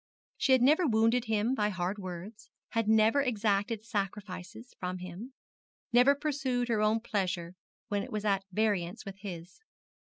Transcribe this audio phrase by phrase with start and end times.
[0.35, 5.33] She had never wounded him by hard words, had never exacted sacrifices from him,
[5.93, 7.53] never pursued her own pleasure
[7.87, 9.59] when it was at variance with his.